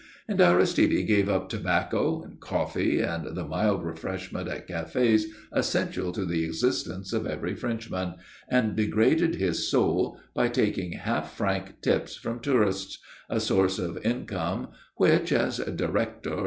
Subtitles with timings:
[0.27, 6.25] And Aristide gave up tobacco and coffee and the mild refreshment at cafés essential to
[6.25, 8.15] the existence of every Frenchman,
[8.49, 12.97] and degraded his soul by taking half franc tips from tourists
[13.29, 16.39] a source of income which, as Director, M.